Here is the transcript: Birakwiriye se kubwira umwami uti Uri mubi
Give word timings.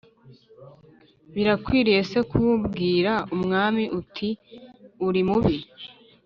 Birakwiriye 1.33 2.01
se 2.09 2.19
kubwira 2.29 3.13
umwami 3.35 3.83
uti 3.99 4.29
Uri 5.07 5.21
mubi 5.29 5.55